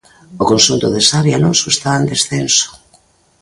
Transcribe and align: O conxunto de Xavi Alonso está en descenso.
O 0.41 0.43
conxunto 0.51 0.87
de 0.93 1.01
Xavi 1.09 1.31
Alonso 1.33 1.67
está 1.71 1.91
en 1.99 2.03
descenso. 2.11 2.67